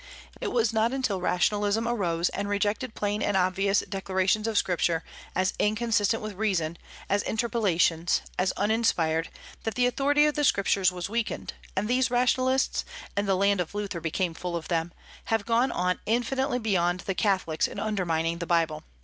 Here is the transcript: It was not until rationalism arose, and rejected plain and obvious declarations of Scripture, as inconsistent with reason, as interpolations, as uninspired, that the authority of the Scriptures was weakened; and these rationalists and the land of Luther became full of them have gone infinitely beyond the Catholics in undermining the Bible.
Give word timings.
It 0.41 0.47
was 0.51 0.73
not 0.73 0.91
until 0.93 1.21
rationalism 1.21 1.87
arose, 1.87 2.29
and 2.29 2.49
rejected 2.49 2.95
plain 2.95 3.21
and 3.21 3.37
obvious 3.37 3.81
declarations 3.81 4.47
of 4.47 4.57
Scripture, 4.57 5.03
as 5.35 5.53
inconsistent 5.59 6.23
with 6.23 6.33
reason, 6.33 6.79
as 7.07 7.21
interpolations, 7.21 8.23
as 8.35 8.51
uninspired, 8.53 9.29
that 9.61 9.75
the 9.75 9.85
authority 9.85 10.25
of 10.25 10.33
the 10.33 10.43
Scriptures 10.43 10.91
was 10.91 11.07
weakened; 11.07 11.53
and 11.75 11.87
these 11.87 12.09
rationalists 12.09 12.83
and 13.15 13.27
the 13.27 13.35
land 13.37 13.61
of 13.61 13.75
Luther 13.75 13.99
became 14.01 14.33
full 14.33 14.55
of 14.55 14.69
them 14.69 14.91
have 15.25 15.45
gone 15.45 15.71
infinitely 16.07 16.57
beyond 16.57 17.01
the 17.01 17.13
Catholics 17.13 17.67
in 17.67 17.77
undermining 17.79 18.39
the 18.39 18.47
Bible. 18.47 18.81